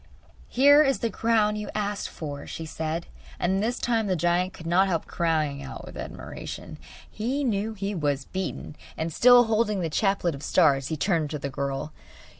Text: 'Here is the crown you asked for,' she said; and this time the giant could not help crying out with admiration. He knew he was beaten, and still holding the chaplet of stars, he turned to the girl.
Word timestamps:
'Here 0.47 0.81
is 0.81 0.97
the 0.97 1.11
crown 1.11 1.55
you 1.55 1.69
asked 1.75 2.09
for,' 2.09 2.47
she 2.47 2.65
said; 2.65 3.05
and 3.39 3.61
this 3.61 3.77
time 3.77 4.07
the 4.07 4.15
giant 4.15 4.51
could 4.51 4.65
not 4.65 4.87
help 4.87 5.05
crying 5.05 5.61
out 5.61 5.85
with 5.85 5.95
admiration. 5.95 6.79
He 7.07 7.43
knew 7.43 7.75
he 7.75 7.93
was 7.93 8.25
beaten, 8.25 8.75
and 8.97 9.13
still 9.13 9.43
holding 9.43 9.81
the 9.81 9.91
chaplet 9.91 10.33
of 10.33 10.41
stars, 10.41 10.87
he 10.87 10.97
turned 10.97 11.29
to 11.29 11.37
the 11.37 11.49
girl. 11.51 11.93